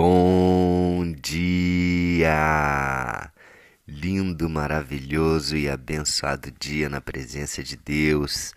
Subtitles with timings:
[0.00, 2.30] Bom dia!
[3.84, 8.54] Lindo, maravilhoso e abençoado dia na presença de Deus.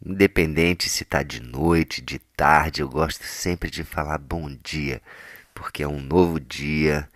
[0.00, 5.02] Independente se está de noite, de tarde, eu gosto sempre de falar bom dia,
[5.52, 7.08] porque é um novo dia,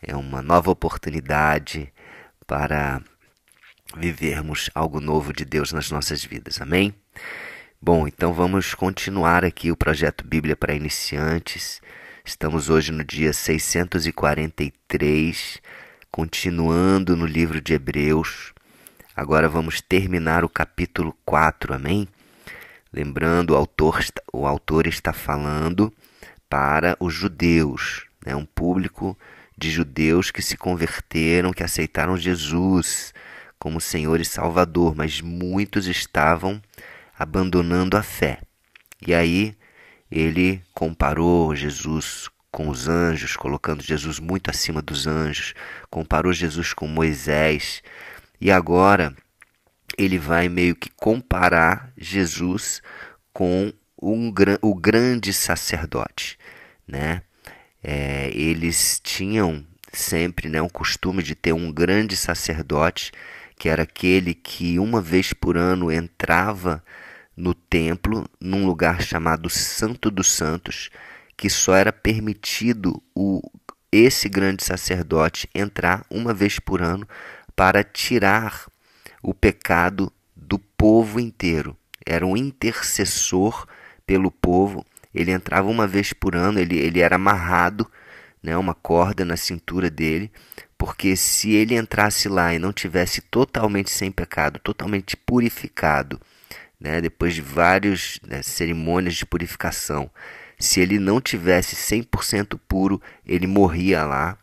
[0.00, 1.92] é uma nova oportunidade
[2.46, 3.02] para
[3.94, 6.62] vivermos algo novo de Deus nas nossas vidas.
[6.62, 6.94] Amém?
[7.78, 11.82] Bom, então vamos continuar aqui o projeto Bíblia para Iniciantes.
[12.24, 15.60] Estamos hoje no dia 643,
[16.08, 18.54] continuando no livro de Hebreus.
[19.14, 22.06] Agora vamos terminar o capítulo 4, amém?
[22.92, 23.98] Lembrando, o autor,
[24.32, 25.92] o autor está falando
[26.48, 28.36] para os judeus, né?
[28.36, 29.18] um público
[29.58, 33.12] de judeus que se converteram, que aceitaram Jesus
[33.58, 36.62] como Senhor e Salvador, mas muitos estavam
[37.18, 38.38] abandonando a fé.
[39.04, 39.56] E aí
[40.12, 45.54] ele comparou Jesus com os anjos, colocando Jesus muito acima dos anjos,
[45.88, 47.82] comparou Jesus com Moisés,
[48.38, 49.16] e agora
[49.96, 52.82] ele vai meio que comparar Jesus
[53.32, 56.38] com um, o grande sacerdote,
[56.86, 57.22] né?
[57.82, 63.12] É, eles tinham sempre né, um costume de ter um grande sacerdote,
[63.56, 66.84] que era aquele que uma vez por ano entrava
[67.36, 70.90] no templo, num lugar chamado Santo dos Santos,
[71.36, 73.40] que só era permitido o
[73.92, 77.06] esse grande sacerdote entrar uma vez por ano
[77.54, 78.66] para tirar
[79.22, 81.76] o pecado do povo inteiro.
[82.04, 83.66] Era um intercessor
[84.06, 84.84] pelo povo.
[85.14, 87.86] Ele entrava uma vez por ano, ele, ele era amarrado,
[88.42, 90.32] né, uma corda na cintura dele,
[90.78, 96.18] porque se ele entrasse lá e não tivesse totalmente sem pecado, totalmente purificado,
[96.82, 100.10] né, depois de várias né, cerimônias de purificação,
[100.58, 104.36] se ele não tivesse 100% puro, ele morria lá,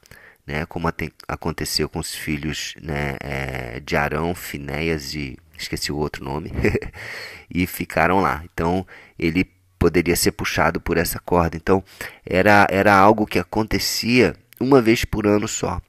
[0.47, 0.87] né, como
[1.27, 6.51] aconteceu com os filhos né, é, de Arão, Finéias e esqueci o outro nome,
[7.53, 8.41] e ficaram lá.
[8.53, 8.87] Então
[9.17, 9.43] ele
[9.77, 11.57] poderia ser puxado por essa corda.
[11.57, 11.83] Então
[12.25, 15.81] era, era algo que acontecia uma vez por ano só.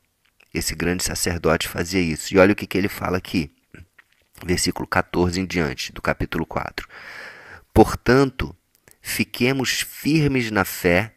[0.52, 2.34] Esse grande sacerdote fazia isso.
[2.34, 3.52] E olha o que, que ele fala aqui
[4.44, 6.88] versículo 14 em diante do capítulo 4.
[7.72, 8.54] Portanto,
[9.00, 11.14] fiquemos firmes na fé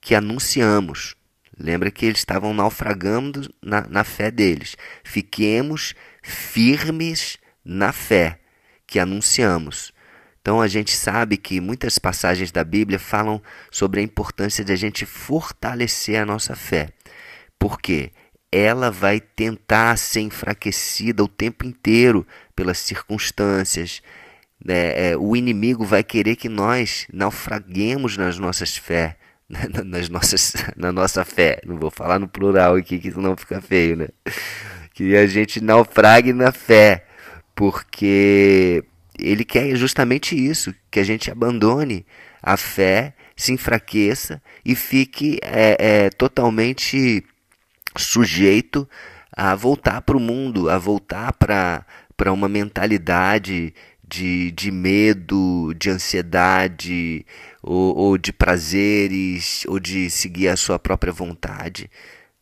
[0.00, 1.16] que anunciamos.
[1.58, 4.76] Lembra que eles estavam naufragando na, na fé deles.
[5.02, 8.38] Fiquemos firmes na fé
[8.86, 9.92] que anunciamos.
[10.40, 14.76] Então a gente sabe que muitas passagens da Bíblia falam sobre a importância de a
[14.76, 16.90] gente fortalecer a nossa fé.
[17.58, 18.12] Por quê?
[18.50, 22.26] Ela vai tentar ser enfraquecida o tempo inteiro
[22.56, 24.02] pelas circunstâncias.
[24.64, 25.10] Né?
[25.10, 29.16] É, o inimigo vai querer que nós naufraguemos nas nossas fé,
[29.84, 31.60] nas nossas, na nossa fé.
[31.66, 34.08] Não vou falar no plural aqui, que não fica feio, né?
[34.94, 37.04] Que a gente naufrague na fé,
[37.54, 38.82] porque
[39.18, 42.04] ele quer justamente isso, que a gente abandone
[42.42, 47.24] a fé, se enfraqueça e fique é, é, totalmente
[47.98, 48.88] sujeito
[49.32, 53.74] a voltar para o mundo, a voltar para uma mentalidade
[54.08, 57.26] de, de medo, de ansiedade,
[57.62, 61.90] ou, ou de prazeres, ou de seguir a sua própria vontade.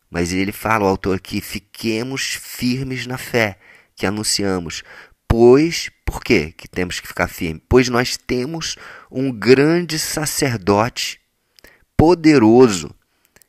[0.09, 3.57] Mas ele fala, o autor aqui, fiquemos firmes na fé
[3.95, 4.83] que anunciamos.
[5.27, 7.61] Pois, por quê que temos que ficar firmes?
[7.67, 8.77] Pois nós temos
[9.11, 11.19] um grande sacerdote
[11.97, 12.95] poderoso,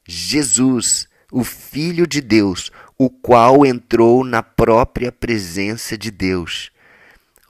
[0.05, 6.71] Jesus, o Filho de Deus, o qual entrou na própria presença de Deus.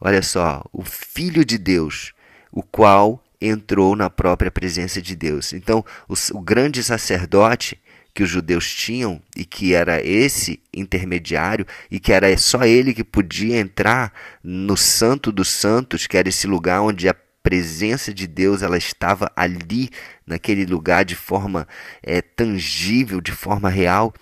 [0.00, 2.12] Olha só, o Filho de Deus,
[2.52, 5.52] o qual entrou na própria presença de Deus.
[5.52, 7.78] Então, o, o grande sacerdote
[8.12, 13.04] que os judeus tinham e que era esse intermediário e que era só ele que
[13.04, 14.12] podia entrar
[14.42, 17.14] no Santo dos Santos, que era esse lugar onde a
[17.48, 19.88] presença de Deus ela estava ali
[20.26, 21.66] naquele lugar de forma
[22.02, 24.12] é, tangível, de forma real,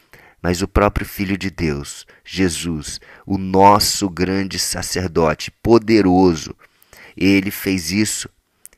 [0.41, 6.55] mas o próprio Filho de Deus, Jesus, o nosso grande sacerdote, poderoso,
[7.17, 8.29] ele fez isso.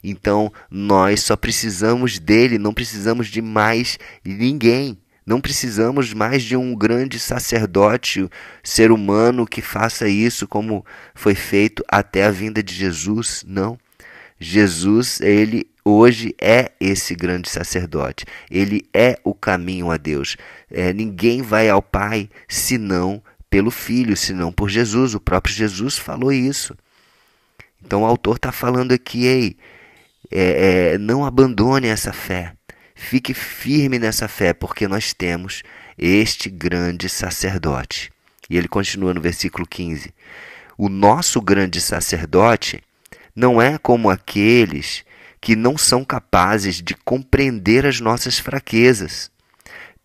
[0.02, 4.96] Então nós só precisamos dele, não precisamos de mais ninguém.
[5.26, 8.26] Não precisamos mais de um grande sacerdote,
[8.64, 13.44] ser humano que faça isso como foi feito até a vinda de Jesus.
[13.46, 13.78] Não.
[14.38, 18.24] Jesus, ele hoje é esse grande sacerdote.
[18.50, 20.36] Ele é o caminho a Deus.
[20.70, 25.14] É, ninguém vai ao Pai senão pelo Filho, senão por Jesus.
[25.14, 26.76] O próprio Jesus falou isso.
[27.84, 29.56] Então o autor está falando aqui, ei,
[30.30, 32.52] é, é, não abandone essa fé.
[32.94, 35.62] Fique firme nessa fé, porque nós temos
[35.96, 38.12] este grande sacerdote.
[38.50, 40.12] E ele continua no versículo 15:
[40.76, 42.82] O nosso grande sacerdote
[43.38, 45.04] não é como aqueles
[45.40, 49.30] que não são capazes de compreender as nossas fraquezas.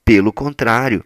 [0.05, 1.03] Pelo contrário,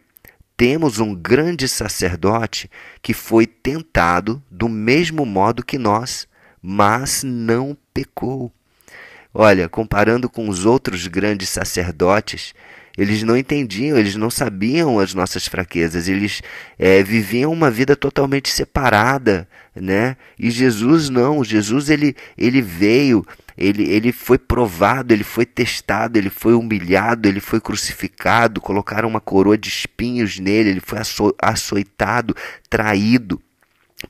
[0.57, 2.69] temos um grande sacerdote
[3.01, 6.27] que foi tentado do mesmo modo que nós,
[6.61, 8.51] mas não pecou.
[9.33, 12.53] Olha, comparando com os outros grandes sacerdotes,
[12.97, 16.41] eles não entendiam, eles não sabiam as nossas fraquezas, eles
[16.79, 20.17] é, viviam uma vida totalmente separada, né?
[20.39, 23.23] E Jesus não, Jesus ele, ele veio,
[23.55, 29.21] ele, ele foi provado, ele foi testado, ele foi humilhado, ele foi crucificado, colocaram uma
[29.21, 32.35] coroa de espinhos nele, ele foi aço, açoitado,
[32.67, 33.39] traído,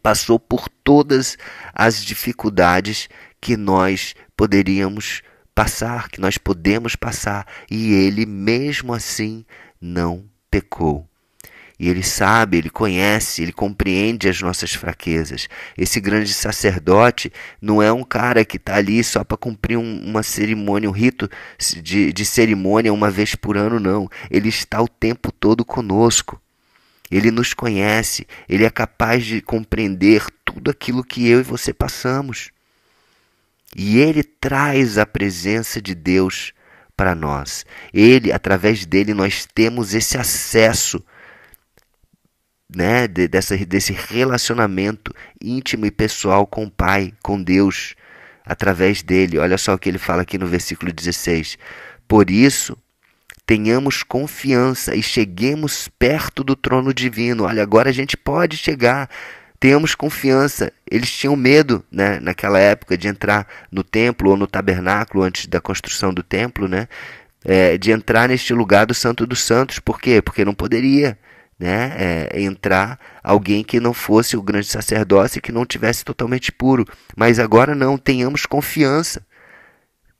[0.02, 1.38] passou por todas
[1.74, 3.10] as dificuldades
[3.42, 5.22] que nós poderíamos
[5.58, 9.44] passar, que nós podemos passar, e ele mesmo assim
[9.82, 11.10] não pecou.
[11.80, 15.48] E ele sabe, ele conhece, ele compreende as nossas fraquezas.
[15.76, 20.22] Esse grande sacerdote não é um cara que está ali só para cumprir um, uma
[20.22, 21.28] cerimônia, um rito
[21.82, 24.08] de, de cerimônia uma vez por ano, não.
[24.30, 26.40] Ele está o tempo todo conosco.
[27.10, 32.52] Ele nos conhece, ele é capaz de compreender tudo aquilo que eu e você passamos.
[33.76, 36.54] E ele traz a presença de Deus
[36.96, 37.66] para nós.
[37.94, 41.04] Ele, através dele, nós temos esse acesso
[42.74, 47.96] né, de, dessa, desse relacionamento íntimo e pessoal com o Pai, com Deus,
[48.46, 49.38] através dele.
[49.38, 51.58] Olha só o que ele fala aqui no versículo 16.
[52.08, 52.78] Por isso,
[53.46, 57.44] tenhamos confiança e cheguemos perto do trono divino.
[57.44, 59.10] Olha, agora a gente pode chegar
[59.60, 60.72] tenhamos confiança.
[60.90, 65.60] Eles tinham medo, né, naquela época, de entrar no templo ou no tabernáculo antes da
[65.60, 66.88] construção do templo, né,
[67.44, 69.80] é, de entrar neste lugar do Santo dos Santos.
[69.80, 70.22] Por quê?
[70.22, 71.18] Porque não poderia
[71.60, 76.52] né, é, entrar alguém que não fosse o grande sacerdócio e que não tivesse totalmente
[76.52, 76.86] puro.
[77.16, 79.26] Mas agora não, tenhamos confiança.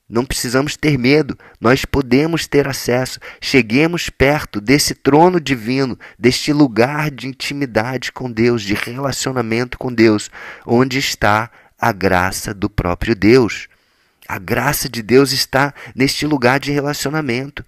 [0.08, 3.20] Não precisamos ter medo, nós podemos ter acesso.
[3.42, 10.30] Cheguemos perto desse trono divino, deste lugar de intimidade com Deus, de relacionamento com Deus,
[10.66, 13.68] onde está a graça do próprio Deus.
[14.26, 17.62] A graça de Deus está neste lugar de relacionamento.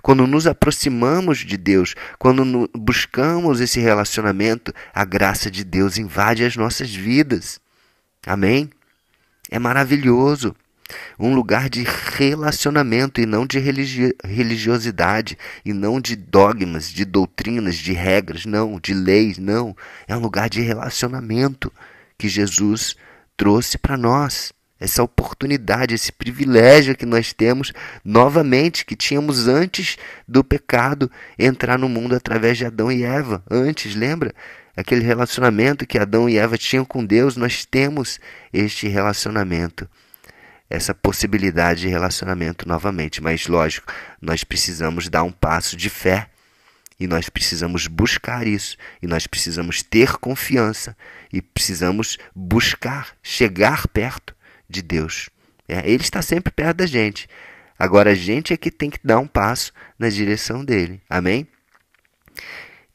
[0.00, 6.54] Quando nos aproximamos de Deus, quando buscamos esse relacionamento, a graça de Deus invade as
[6.54, 7.60] nossas vidas.
[8.24, 8.70] Amém?
[9.50, 10.54] É maravilhoso
[11.18, 11.84] um lugar de
[12.16, 18.78] relacionamento e não de religi religiosidade, e não de dogmas, de doutrinas, de regras, não,
[18.80, 19.76] de leis, não.
[20.06, 21.72] É um lugar de relacionamento
[22.16, 22.96] que Jesus
[23.36, 24.52] trouxe para nós.
[24.78, 27.70] Essa oportunidade, esse privilégio que nós temos
[28.02, 33.42] novamente, que tínhamos antes do pecado entrar no mundo através de Adão e Eva.
[33.50, 34.34] Antes, lembra?
[34.74, 38.18] Aquele relacionamento que Adão e Eva tinham com Deus, nós temos
[38.52, 39.88] este relacionamento
[40.70, 43.20] essa possibilidade de relacionamento novamente.
[43.20, 46.30] Mas, lógico, nós precisamos dar um passo de fé
[47.00, 50.94] e nós precisamos buscar isso, e nós precisamos ter confiança,
[51.32, 54.36] e precisamos buscar, chegar perto
[54.68, 55.30] de Deus.
[55.66, 57.26] É, ele está sempre perto da gente.
[57.78, 61.00] Agora a gente é que tem que dar um passo na direção dele.
[61.08, 61.48] Amém?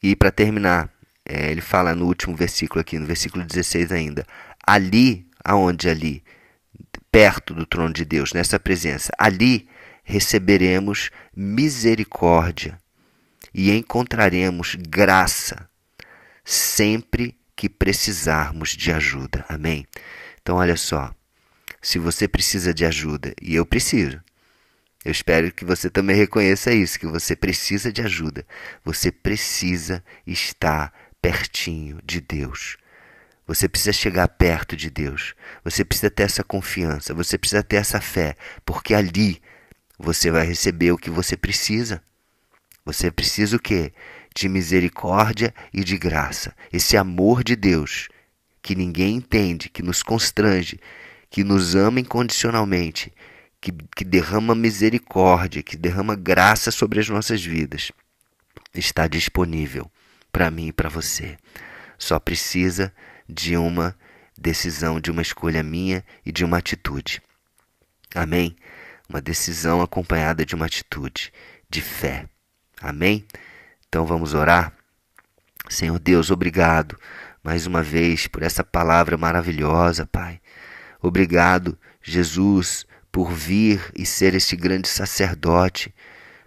[0.00, 0.88] E para terminar,
[1.24, 4.24] é, ele fala no último versículo aqui, no versículo 16 ainda.
[4.64, 6.22] Ali, aonde ali?
[7.16, 9.10] Perto do trono de Deus, nessa presença.
[9.16, 9.66] Ali
[10.04, 12.78] receberemos misericórdia
[13.54, 15.66] e encontraremos graça
[16.44, 19.46] sempre que precisarmos de ajuda.
[19.48, 19.86] Amém?
[20.42, 21.10] Então, olha só.
[21.80, 24.20] Se você precisa de ajuda, e eu preciso,
[25.02, 28.46] eu espero que você também reconheça isso, que você precisa de ajuda.
[28.84, 30.92] Você precisa estar
[31.22, 32.76] pertinho de Deus.
[33.46, 35.34] Você precisa chegar perto de Deus.
[35.62, 37.14] Você precisa ter essa confiança.
[37.14, 38.34] Você precisa ter essa fé.
[38.64, 39.40] Porque ali
[39.98, 42.02] você vai receber o que você precisa.
[42.84, 43.92] Você precisa o quê?
[44.34, 46.54] De misericórdia e de graça.
[46.72, 48.08] Esse amor de Deus
[48.60, 50.80] que ninguém entende, que nos constrange,
[51.30, 53.12] que nos ama incondicionalmente,
[53.60, 57.92] que, que derrama misericórdia, que derrama graça sobre as nossas vidas,
[58.74, 59.88] está disponível
[60.32, 61.36] para mim e para você.
[61.96, 62.92] Só precisa
[63.28, 63.96] de uma
[64.36, 67.22] decisão, de uma escolha minha e de uma atitude.
[68.14, 68.56] Amém?
[69.08, 71.32] Uma decisão acompanhada de uma atitude
[71.68, 72.28] de fé.
[72.80, 73.26] Amém?
[73.88, 74.72] Então vamos orar.
[75.68, 76.98] Senhor Deus, obrigado
[77.42, 80.40] mais uma vez por essa palavra maravilhosa, Pai.
[81.00, 85.94] Obrigado, Jesus, por vir e ser este grande sacerdote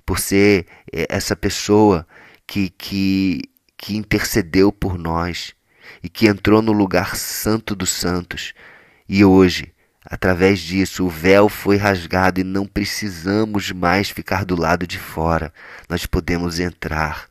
[0.09, 2.07] por ser eh, essa pessoa
[2.47, 3.43] que, que,
[3.77, 5.53] que intercedeu por nós
[6.03, 8.53] e que entrou no lugar santo dos santos.
[9.07, 9.73] E hoje,
[10.05, 15.53] através disso, o véu foi rasgado e não precisamos mais ficar do lado de fora.
[15.89, 17.27] Nós podemos entrar.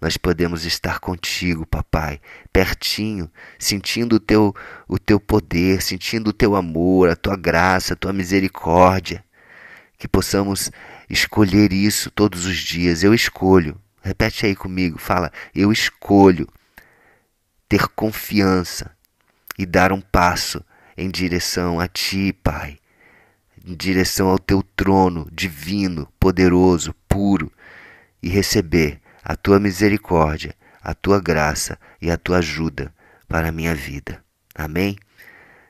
[0.00, 2.20] Nós podemos estar contigo, papai,
[2.52, 4.54] pertinho, sentindo o teu,
[4.86, 9.24] o teu poder, sentindo o teu amor, a tua graça, a tua misericórdia.
[9.98, 10.70] Que possamos
[11.08, 13.02] escolher isso todos os dias.
[13.02, 13.80] Eu escolho.
[14.02, 16.46] Repete aí comigo, fala: Eu escolho
[17.68, 18.90] ter confiança
[19.58, 20.64] e dar um passo
[20.96, 22.78] em direção a Ti, Pai,
[23.64, 27.52] em direção ao Teu trono divino, poderoso, puro,
[28.22, 32.92] e receber a Tua misericórdia, a Tua graça e a Tua ajuda
[33.28, 34.22] para a minha vida.
[34.54, 34.96] Amém?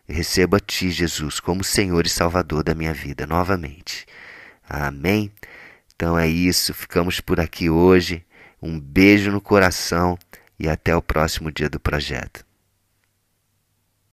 [0.09, 4.07] recebo a Ti, Jesus, como Senhor e Salvador da minha vida novamente.
[4.69, 5.33] Amém?
[5.95, 8.25] Então é isso, ficamos por aqui hoje.
[8.63, 10.19] Um beijo no coração
[10.59, 12.46] e até o próximo dia do projeto.